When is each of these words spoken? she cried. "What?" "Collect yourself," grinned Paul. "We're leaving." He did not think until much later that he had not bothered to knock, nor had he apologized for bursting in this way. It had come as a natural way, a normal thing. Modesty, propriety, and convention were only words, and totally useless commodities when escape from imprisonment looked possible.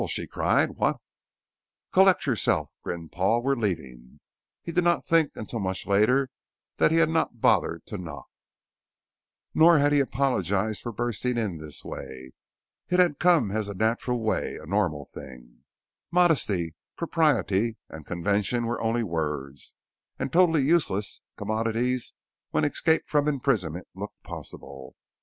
she 0.09 0.25
cried. 0.25 0.77
"What?" 0.77 0.97
"Collect 1.93 2.25
yourself," 2.25 2.71
grinned 2.83 3.11
Paul. 3.11 3.43
"We're 3.43 3.55
leaving." 3.55 4.19
He 4.63 4.71
did 4.71 4.83
not 4.83 5.05
think 5.05 5.31
until 5.35 5.59
much 5.59 5.85
later 5.85 6.31
that 6.77 6.89
he 6.89 6.97
had 6.97 7.07
not 7.07 7.39
bothered 7.39 7.85
to 7.85 7.99
knock, 7.99 8.25
nor 9.53 9.77
had 9.77 9.91
he 9.93 9.99
apologized 9.99 10.81
for 10.81 10.91
bursting 10.91 11.37
in 11.37 11.59
this 11.59 11.85
way. 11.85 12.31
It 12.89 12.99
had 12.99 13.19
come 13.19 13.51
as 13.51 13.67
a 13.67 13.75
natural 13.75 14.19
way, 14.19 14.57
a 14.59 14.65
normal 14.65 15.05
thing. 15.05 15.65
Modesty, 16.09 16.73
propriety, 16.97 17.77
and 17.87 18.03
convention 18.03 18.65
were 18.65 18.81
only 18.81 19.03
words, 19.03 19.75
and 20.17 20.33
totally 20.33 20.63
useless 20.63 21.21
commodities 21.37 22.15
when 22.49 22.65
escape 22.65 23.05
from 23.05 23.27
imprisonment 23.27 23.87
looked 23.93 24.23
possible. 24.23 24.95